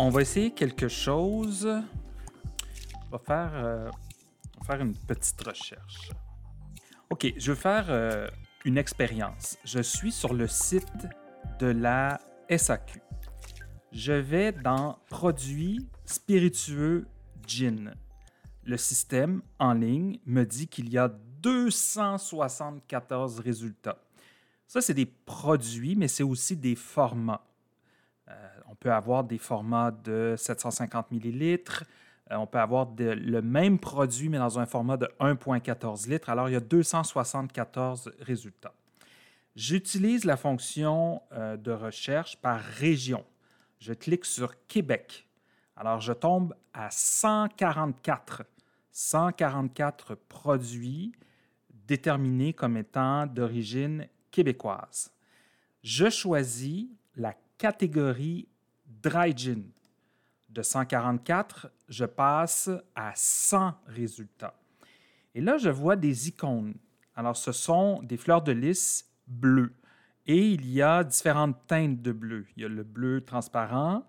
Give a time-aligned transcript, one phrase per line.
[0.00, 1.68] On va essayer quelque chose.
[3.10, 3.90] On va faire, euh,
[4.78, 6.12] une petite recherche.
[7.10, 8.28] OK, je vais faire euh,
[8.64, 9.58] une expérience.
[9.64, 11.08] Je suis sur le site
[11.58, 13.02] de la SAQ.
[13.90, 17.08] Je vais dans Produits spiritueux
[17.44, 17.92] gin.
[18.62, 23.98] Le système en ligne me dit qu'il y a 274 résultats.
[24.68, 27.42] Ça, c'est des produits, mais c'est aussi des formats.
[28.70, 31.84] On peut avoir des formats de 750 millilitres.
[32.30, 36.28] Euh, on peut avoir le même produit, mais dans un format de 1,14 litres.
[36.28, 38.74] Alors, il y a 274 résultats.
[39.56, 43.24] J'utilise la fonction euh, de recherche par région.
[43.78, 45.26] Je clique sur Québec.
[45.76, 48.42] Alors, je tombe à 144.
[48.92, 51.12] 144 produits
[51.70, 55.12] déterminés comme étant d'origine québécoise.
[55.82, 58.48] Je choisis la catégorie
[59.02, 59.64] Dry Gin.
[60.48, 64.54] De 144, je passe à 100 résultats.
[65.34, 66.74] Et là, je vois des icônes.
[67.14, 69.74] Alors, ce sont des fleurs de lys bleues.
[70.26, 72.46] Et il y a différentes teintes de bleu.
[72.56, 74.04] Il y a le bleu transparent,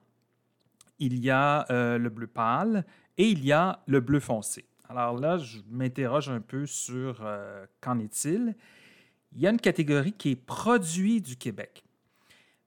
[1.00, 2.86] il y a euh, le bleu pâle
[3.18, 4.66] et il y a le bleu foncé.
[4.88, 8.56] Alors là, je m'interroge un peu sur euh, qu'en est-il.
[9.34, 11.84] Il y a une catégorie qui est produit du Québec.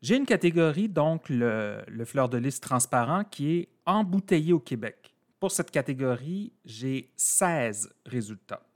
[0.02, 5.14] J'ai une catégorie, donc le, fleur de lys transparent, qui est embouteillé au Québec.
[5.38, 8.66] Pour cette catégorie, j'ai 16 résultats.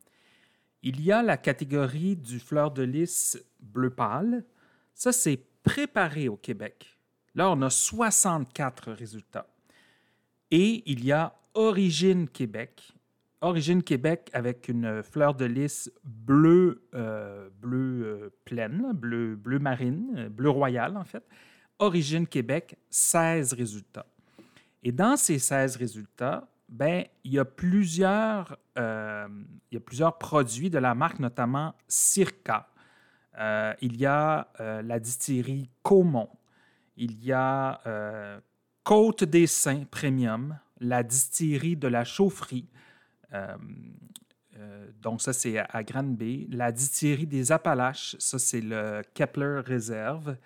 [0.85, 4.45] Il y a la catégorie du fleur de lys bleu pâle.
[4.95, 6.97] Ça, c'est préparé au Québec.
[7.35, 9.49] Là, on a 64 résultats.
[10.53, 12.93] Et il y a Origine Québec.
[13.43, 20.29] Origine Québec avec une fleur de lys bleu, euh, bleu euh, pleine, bleu, marine, euh,
[20.31, 21.23] bleu royal en fait.
[21.79, 24.07] Origine Québec, 16 résultats.
[24.83, 30.95] Et dans ces 16 résultats, ben, il, y a plusieurs, il y produits de la
[30.95, 32.69] marque, notamment Circa.
[33.83, 36.31] il y a la distillerie Caumont.
[36.97, 38.41] Il y a
[38.85, 42.69] Côte des Saints Premium, la distillerie de la chaufferie,
[43.37, 43.57] euh,
[44.59, 46.49] euh, donc, ça, c'est à, Granby.
[46.51, 50.37] La distillerie des Appalaches, ça, c'est le Kepler Réserve.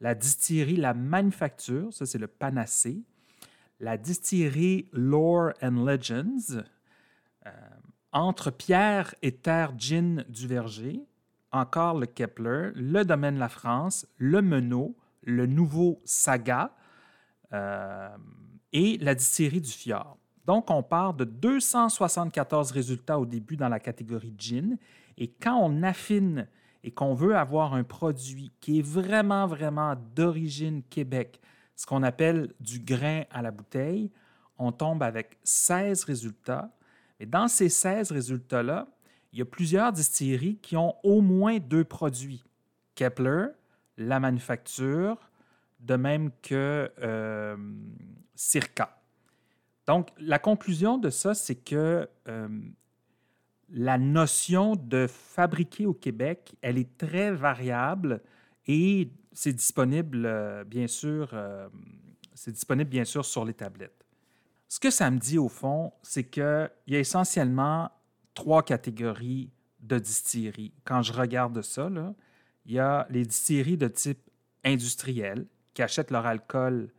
[0.00, 3.02] La distillerie La Manufacture, ça, c'est le Panacée.
[3.80, 6.62] La distillerie Lore and Legends.
[7.46, 7.50] Euh,
[8.12, 11.00] entre Pierre et Terre Gin du Verger.
[11.50, 12.70] Encore le Kepler.
[12.74, 14.06] Le Domaine La France.
[14.18, 14.96] Le Menot.
[15.24, 16.74] Le Nouveau Saga.
[18.72, 20.17] et la distillerie du Fjord.
[20.48, 24.78] Donc, on part de 274 résultats au début dans la catégorie gin.
[25.18, 26.48] Et quand on affine
[26.82, 31.38] et qu'on veut avoir un produit qui est vraiment, vraiment d'origine Québec,
[31.76, 34.10] ce qu'on appelle du grain à la bouteille,
[34.56, 36.70] on tombe avec 16 résultats.
[37.20, 38.88] Et dans ces 16 résultats-là,
[39.34, 42.42] il y a plusieurs distilleries qui ont au moins deux produits.
[42.94, 43.48] Kepler,
[43.98, 45.18] la manufacture,
[45.78, 47.54] de même que euh,
[48.34, 48.97] Circa.
[49.88, 52.48] Donc, la conclusion de ça, c'est que euh,
[53.70, 58.20] la notion de fabriquer au Québec, elle est très variable
[58.66, 61.70] et c'est disponible, euh, bien sûr, euh,
[62.34, 64.04] c'est disponible, bien sûr, sur les tablettes.
[64.68, 67.90] Ce que ça me dit, au fond, c'est qu'il y a essentiellement
[68.34, 69.50] trois catégories
[69.80, 70.74] de distilleries.
[70.84, 71.88] Quand je regarde ça,
[72.66, 74.20] il y a les distilleries de type
[74.64, 76.92] industriel qui achètent leur alcool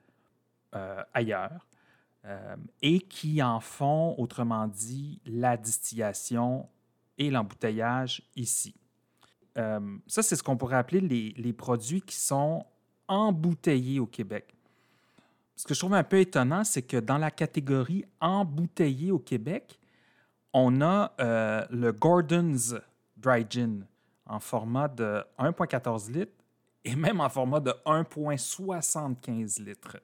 [1.14, 1.69] ailleurs.
[2.26, 6.68] Euh, et qui en font, autrement dit, la distillation
[7.18, 8.76] et l'embouteillage ici.
[9.58, 12.66] Euh, ça, c'est ce qu'on pourrait appeler les, produits qui sont
[13.08, 14.54] embouteillés au Québec.
[15.56, 19.80] Ce que je trouve un peu étonnant, c'est que dans la catégorie embouteillé au Québec,
[20.54, 22.76] on a euh, le Gordon's
[23.16, 23.86] Dry Gin
[24.26, 26.34] en format de 1,14 litres
[26.84, 29.98] et même en format de 1,75 litres.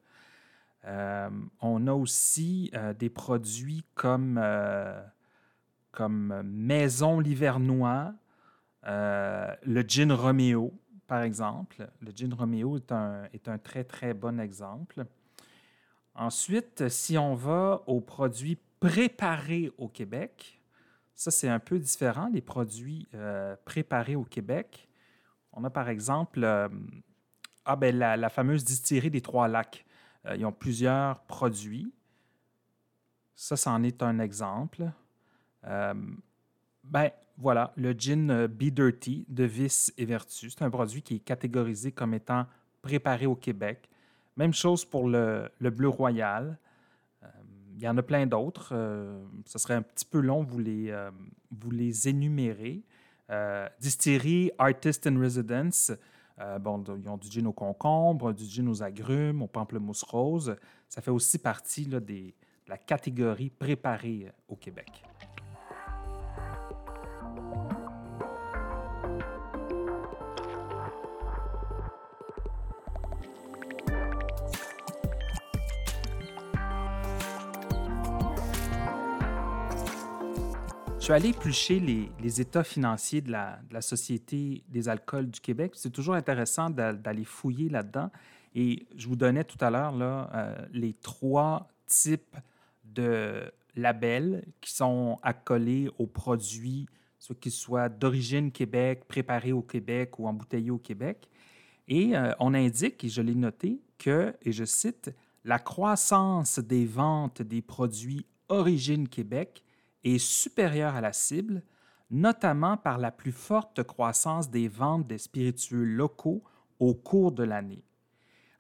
[0.88, 1.30] Euh,
[1.62, 5.02] on a aussi euh, des produits comme, euh,
[6.44, 8.14] Maison Livernois,
[8.84, 10.74] le gin Romeo,
[11.08, 11.90] par exemple.
[12.02, 15.06] Le gin Romeo est un, est un très, très bon exemple.
[16.14, 20.62] Ensuite, si on va aux produits préparés au Québec,
[21.16, 23.08] ça c'est un peu différent, les produits
[23.64, 24.88] préparés au Québec.
[25.54, 26.46] On a par exemple
[27.64, 29.86] ah, ben, la, la, fameuse distillerie des Trois Lacs.
[30.28, 31.92] Euh, ils ont plusieurs produits.
[33.36, 34.90] Ça, c'en est un exemple.
[35.66, 35.94] Euh,
[36.84, 40.50] ben, voilà, le gin euh, Be Dirty de Vice et Vertu.
[40.50, 42.46] C'est un produit qui est catégorisé comme étant
[42.82, 43.90] préparé au Québec,
[44.38, 46.58] Même chose pour le, Bleu Royal.
[47.74, 48.74] Il y en a plein d'autres.
[49.46, 50.96] ce serait un petit peu long vous les,
[51.52, 52.84] vous les énumérer.
[53.82, 55.92] distillerie Artist in Residence.
[56.60, 60.56] Bon, ils ont du gin au concombre, du gin aux agrumes, au pamplemousse rose.
[60.90, 62.34] Ça fait aussi partie de
[62.68, 65.04] la catégorie préparée au Québec.
[81.06, 85.74] Suis allé éplucher les, états financiers de la, Société des alcools du Québec.
[85.76, 88.10] C'est toujours intéressant d'aller fouiller là-dedans.
[88.56, 89.94] Et je vous donnais tout à l'heure
[90.34, 92.36] euh, les trois types
[92.84, 96.88] de labels qui sont accolés aux produits,
[97.40, 101.30] qu'ils soient d'origine Québec, préparés au Québec ou embouteillés au Québec.
[101.88, 105.12] Et euh, on indique, et je l'ai noté, que, et je cite,
[105.44, 109.62] la croissance des ventes des produits Origine Québec
[110.06, 111.64] est supérieure à la cible,
[112.10, 116.44] notamment par la plus forte croissance des ventes des spiritueux locaux
[116.80, 117.84] au cours de l'année.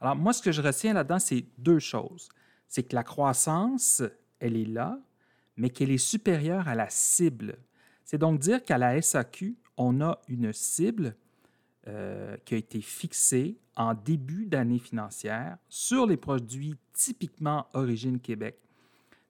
[0.01, 2.29] Alors, moi, ce que je retiens là-dedans, c'est deux choses.
[2.67, 4.01] C'est que la croissance,
[4.39, 4.99] elle est là,
[5.55, 7.57] mais qu'elle est supérieure à la cible.
[8.03, 11.15] C'est donc dire qu'à la SAQ, on a une cible
[11.87, 18.57] euh, qui a été fixée en début d'année financière sur les produits typiquement Origine Québec.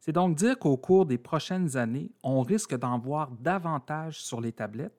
[0.06, 4.52] C'est donc dire qu'au cours des prochaines années, on risque d'en voir davantage sur les
[4.52, 4.94] tablettes.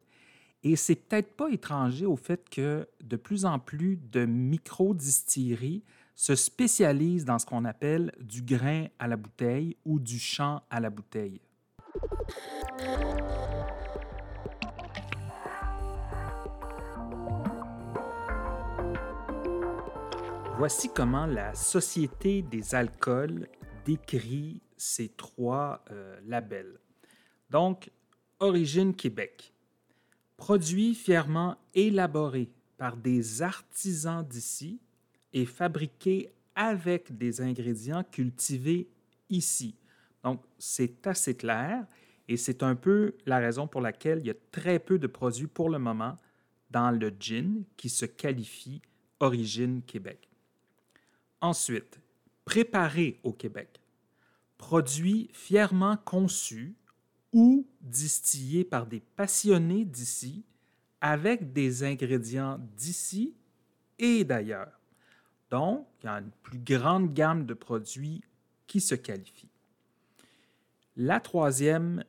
[0.64, 5.85] Et c'est peut-être pas étranger au fait que de plus en plus de micro-distilleries
[6.17, 10.81] se spécialisent dans ce qu'on appelle du grain à la bouteille ou du champ à
[10.81, 11.41] la bouteille.
[20.59, 23.47] Voici comment la Société des alcools
[23.85, 26.78] décrit ces trois euh, labels.
[27.50, 27.90] Donc,
[28.38, 29.52] Origine Québec.
[30.37, 34.81] Produit fièrement élaboré par des artisans d'ici
[35.32, 38.88] et fabriqué avec des ingrédients cultivés
[39.31, 39.75] ici.
[40.23, 41.87] Donc, c'est assez clair
[42.28, 45.46] et c'est un peu la raison pour laquelle il y a très peu de produits
[45.46, 46.17] pour le moment
[46.70, 48.82] dans le gin qui se qualifie
[49.20, 50.28] Origine Québec.
[51.40, 52.00] Ensuite,
[52.44, 53.81] préparé au Québec
[54.58, 56.75] produit fièrement conçu
[57.32, 60.44] ou distillé par des passionnés d'ici
[61.00, 63.35] avec des ingrédients d'ici
[63.99, 64.81] et d'ailleurs.
[65.50, 68.23] Donc, il y a une plus grande gamme de produits
[68.67, 69.50] qui se qualifient.
[70.97, 72.05] La troisième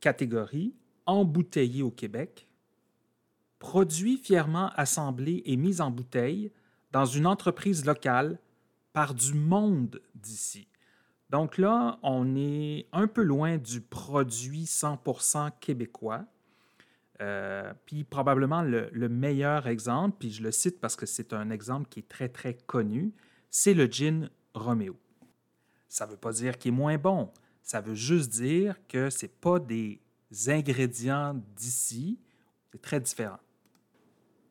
[0.00, 0.74] catégorie,
[1.06, 2.48] embouteillé au Québec,
[3.58, 6.50] produit fièrement assemblé et mis en bouteille
[6.90, 8.38] dans une entreprise locale
[8.92, 10.66] par du monde d'ici.
[11.32, 16.26] Donc là, on est un peu loin du produit 100% québécois.
[17.22, 21.88] Euh, puis probablement le, meilleur exemple, puis je le cite parce que c'est un exemple
[21.88, 23.14] qui est très, très connu,
[23.48, 24.94] c'est le gin Romeo.
[25.88, 27.30] Ça ne veut pas dire qu'il est moins bon,
[27.62, 30.02] ça veut juste dire que ce pas des
[30.48, 32.18] ingrédients d'ici,
[32.72, 33.38] c'est très différent.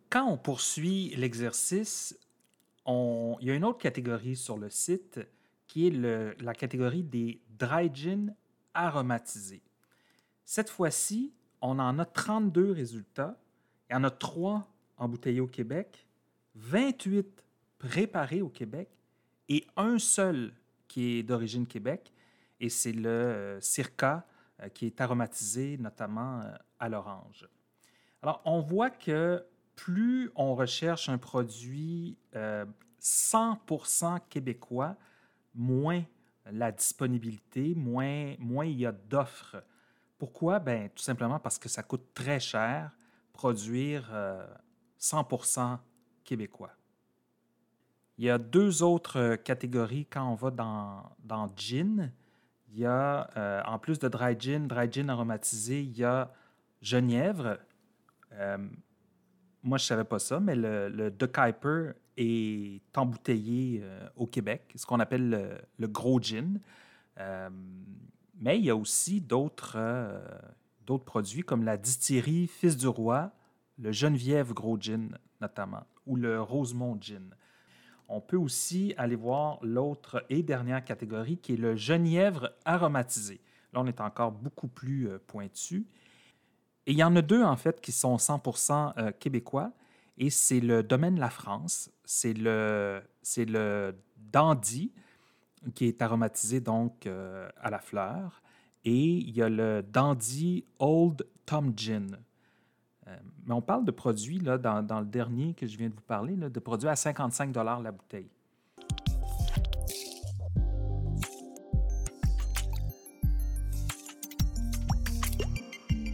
[0.09, 2.17] Quand on poursuit l'exercice,
[2.87, 5.19] il y a une autre catégorie sur le site
[5.71, 8.35] qui est la catégorie des dry gin
[8.73, 9.63] aromatisés.
[10.43, 13.39] Cette fois-ci, on en a 32 résultats.
[13.89, 16.05] Il y en a 3 embouteillés au Québec,
[16.55, 17.45] 28
[17.77, 18.89] préparés au Québec
[19.47, 20.51] et un seul
[20.89, 22.11] qui est d'origine Québec.
[22.59, 24.27] Et c'est le euh, Circa
[24.61, 27.47] euh, qui est aromatisé notamment euh, à l'orange.
[28.21, 29.41] Alors, on voit que
[29.77, 32.17] plus on recherche un produit
[32.99, 34.97] 100% québécois,
[35.53, 36.03] moins
[36.51, 39.63] la disponibilité, moins, moins il y a d'offres.
[40.17, 40.59] Pourquoi?
[40.59, 42.91] Ben, tout simplement parce que ça coûte très cher
[43.33, 44.11] produire
[44.99, 45.75] 100% euh,
[46.23, 46.71] québécois.
[48.17, 52.11] Il y a deux autres catégories quand on va dans, dans gin.
[52.69, 56.31] Il y a, euh, en plus de dry gin, dry gin aromatisé, il y a
[56.81, 57.57] Genièvre.
[58.33, 58.57] Euh,
[59.63, 64.73] moi, je ne savais pas ça, mais le, De Kuiper est embouteillé euh, au Québec,
[64.75, 66.59] ce qu'on appelle le, gros gin.
[67.19, 67.49] Euh,
[68.39, 70.19] mais il y a aussi d'autres euh,
[70.85, 73.31] d'autres produits comme la distillerie Fils du Roi,
[73.77, 77.35] le Geneviève Gros Gin notamment, ou le Rosemont Gin.
[78.07, 83.39] On peut aussi aller voir l'autre et dernière catégorie qui est le Genièvre aromatisé.
[83.73, 85.87] Là, on est encore beaucoup plus pointu.
[86.87, 89.71] Et il y en a deux, en fait, qui sont 100% québécois.
[90.17, 91.89] Et c'est le domaine La France.
[92.05, 93.01] C'est le,
[93.37, 94.91] le Dandy,
[95.75, 98.41] qui est aromatisé donc à la fleur.
[98.83, 102.17] Et il y a le Dandy Old Tom Gin.
[103.45, 106.01] mais on parle de produits, là, dans, dans, le dernier que je viens de vous
[106.01, 108.29] parler, de produits à 55 la bouteille.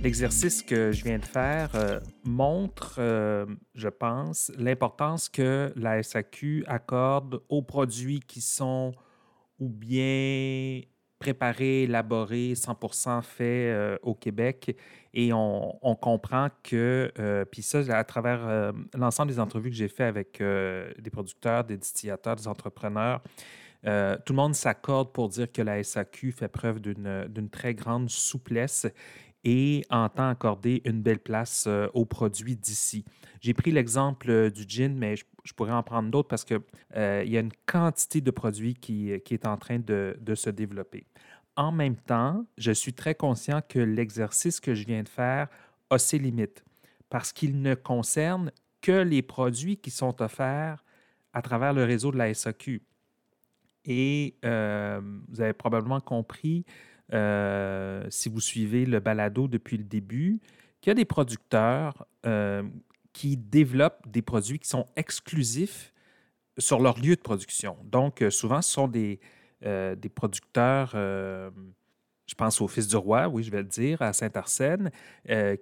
[0.08, 3.46] L'exercice que je viens de faire euh, montre, euh,
[3.76, 8.94] je pense, l'importance que la SAQ accorde aux produits qui sont
[9.60, 10.80] ou bien
[11.20, 14.78] préparés, élaborés, 100% faits euh, au Québec.
[15.14, 17.12] Et on, comprend que,
[17.52, 22.38] puis ça, à travers l'ensemble des entrevues que j'ai fait avec des producteurs, des distillateurs,
[22.38, 23.22] des entrepreneurs,
[23.84, 28.86] tout le monde s'accorde pour dire que la SAQ fait preuve d'une très grande souplesse
[29.50, 33.06] et entend accorder une belle place euh, aux produits d'ici.
[33.40, 36.60] J'ai pris l'exemple euh, du gin, mais je, pourrais en prendre d'autres parce qu'il
[36.98, 41.08] euh, y a une quantité de produits qui, est en train de, se développer.
[41.56, 45.48] En même temps, je suis très conscient que l'exercice que je viens de faire
[45.90, 46.66] a ses limites
[47.10, 48.52] parce qu'il ne concerne
[48.82, 50.84] que les produits qui sont offerts
[51.32, 52.84] à travers le réseau de la SAQ.
[53.86, 56.66] Et vous avez probablement compris
[57.14, 60.40] euh, si vous suivez le balado depuis le début,
[60.82, 62.64] qu'il y a des producteurs euh,
[63.14, 65.94] qui développent des produits qui sont exclusifs
[66.58, 67.78] sur leur lieu de production.
[67.86, 69.20] Donc, euh, souvent, ce sont des,
[69.62, 74.92] des producteurs, je pense au Fils du Roi, oui, je vais le dire, à Saint-Arsène,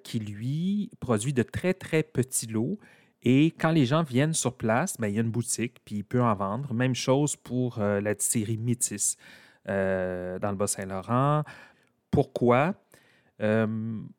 [0.04, 2.78] qui, lui, produit de très, très petits lots.
[3.24, 6.04] Et quand les gens viennent sur place, bien, il y a une boutique, puis il
[6.04, 6.74] peut en vendre.
[6.74, 9.16] Même chose pour la distillerie Métis.
[9.68, 11.44] Euh, dans le Bas-Saint-Laurent.
[12.12, 12.76] Pourquoi?
[13.42, 13.66] Euh,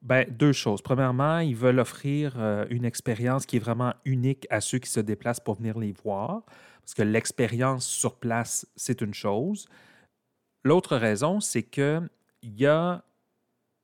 [0.03, 0.83] ben, deux choses.
[0.83, 4.99] Premièrement, ils veulent offrir euh, une expérience qui est vraiment unique à ceux qui se
[4.99, 6.43] déplacent pour venir les voir,
[6.81, 9.69] parce que l'expérience sur place, c'est une chose.
[10.65, 12.09] L'autre raison, c'est qu'il
[12.43, 13.05] y a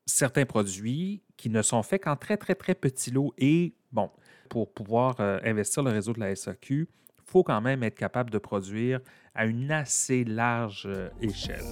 [0.04, 3.32] certains produits qui ne sont faits qu'en très, très, très petits lots.
[3.38, 4.10] Et, bon,
[4.48, 6.88] pour pouvoir investir le réseau de la SAQ,
[7.32, 9.00] faut quand même être capable de produire
[9.34, 11.64] à une assez large euh, échelle.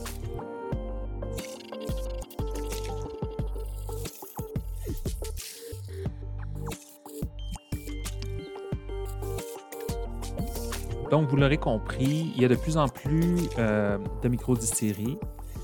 [11.10, 15.18] Donc, vous l'aurez compris, il y a de plus en plus euh, de microdistilleries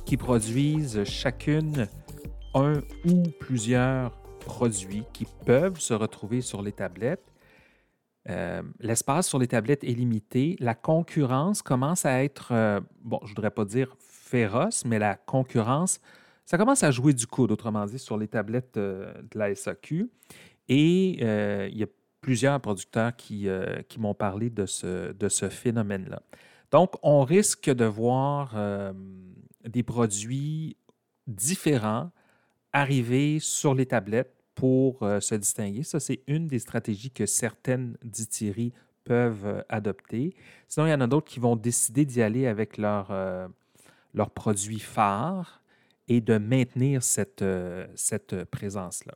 [0.05, 1.87] qui produisent chacune
[2.53, 4.11] un ou plusieurs
[4.41, 7.33] produits qui peuvent se retrouver sur les tablettes
[8.29, 10.57] euh, l'espace sur les tablettes est limité.
[10.59, 15.15] La concurrence commence à être, euh, bon, je ne voudrais pas dire féroce, mais la
[15.15, 16.01] concurrence,
[16.45, 20.11] ça commence à jouer du coude, autrement dit, sur les tablettes euh, de la SAQ.
[20.69, 21.21] Et
[21.69, 21.87] il y a
[22.21, 23.47] plusieurs producteurs qui,
[23.89, 26.23] qui m'ont parlé de ce, de ce phénomène-là.
[26.73, 28.57] Donc, on risque de voir
[29.65, 30.77] des produits
[31.29, 32.11] différents
[32.73, 35.85] arriver sur les tablettes pour euh, se distinguer.
[35.85, 38.73] Ça, c'est une des stratégies que certaines distilleries
[39.05, 40.35] peuvent euh, adopter.
[40.67, 43.47] Sinon, il y en a d'autres qui vont décider d'y aller avec leur, euh,
[44.15, 45.63] leur produit phare
[46.09, 47.45] et de maintenir cette,
[47.97, 49.15] cette présence-là.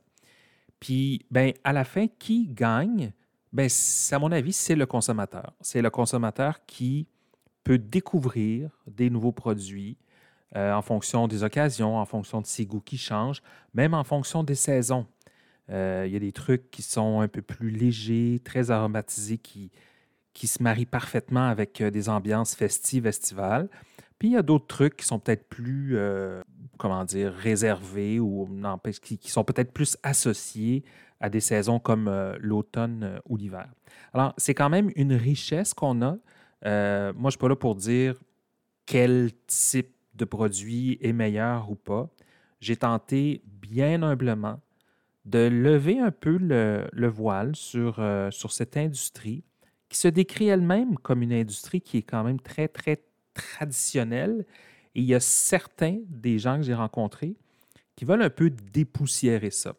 [0.79, 3.13] Puis, ben, à la fin, qui gagne?
[3.53, 3.69] Ben,
[4.11, 5.53] à mon avis, c'est le consommateur.
[5.61, 7.07] C'est le consommateur qui
[7.63, 9.97] peut découvrir des nouveaux produits
[10.53, 13.41] en fonction des occasions, en fonction de ses goûts qui changent,
[13.73, 15.07] même en fonction des saisons.
[15.71, 19.71] Euh, il y a des trucs qui sont un peu plus légers, très aromatisés, qui,
[20.33, 23.69] qui se marient parfaitement avec euh, des ambiances festives, estivales.
[24.19, 26.41] Puis il y a d'autres trucs qui sont peut-être plus, euh,
[26.77, 28.47] comment dire, réservés ou
[29.01, 30.83] qui, qui sont peut-être plus associés
[31.19, 32.09] à des saisons comme
[32.39, 33.67] l'automne ou l'hiver.
[34.13, 36.11] Alors, c'est quand même une richesse qu'on a.
[36.11, 36.21] moi,
[36.63, 38.15] je ne suis pas là pour dire
[38.85, 42.09] quel type de produit est meilleur ou pas.
[42.59, 44.59] J'ai tenté bien humblement
[45.25, 49.43] de lever un peu le, voile sur, euh, sur cette industrie
[49.89, 54.45] qui se décrit elle-même comme une industrie qui est quand même très, très traditionnelle.
[54.95, 57.35] Et il y a certains des gens que j'ai rencontrés
[57.95, 59.75] qui veulent un peu dépoussiérer ça.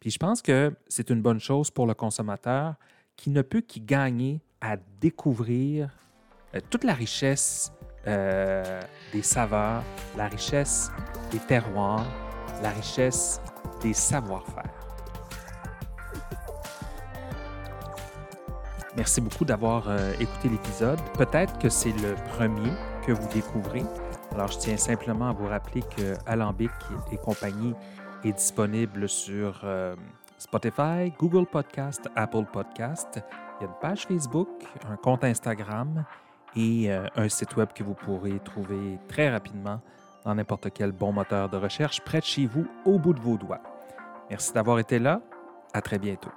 [0.00, 2.74] Puis je pense que c'est une bonne chose pour le consommateur
[3.16, 5.90] qui ne peut qu'y gagner à découvrir
[6.54, 7.72] euh, toute la richesse
[8.06, 8.80] euh,
[9.12, 9.82] des saveurs,
[10.16, 10.90] la richesse
[11.30, 12.06] des terroirs,
[12.62, 13.40] la richesse
[13.82, 14.83] des savoir-faire.
[18.96, 21.00] Merci beaucoup d'avoir euh, écouté l'épisode.
[21.18, 22.70] Peut-être que c'est le premier
[23.04, 23.82] que vous découvrez.
[24.32, 26.70] Alors, je tiens simplement à vous rappeler que Alambic
[27.10, 27.74] et compagnie
[28.24, 29.96] est disponible sur euh,
[30.38, 33.20] Spotify, Google Podcast, Apple Podcast.
[33.60, 34.48] Il y a une page Facebook,
[34.88, 36.04] un compte Instagram
[36.54, 39.80] et euh, un site web que vous pourrez trouver très rapidement
[40.24, 43.36] dans n'importe quel bon moteur de recherche près de chez vous, au bout de vos
[43.36, 43.60] doigts.
[44.30, 45.20] Merci d'avoir été là.
[45.72, 46.30] À très bientôt.